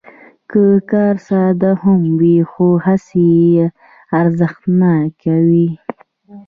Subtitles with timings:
[0.49, 3.65] که کار ساده هم وي، خو هڅې یې
[4.19, 5.69] ارزښتناکوي.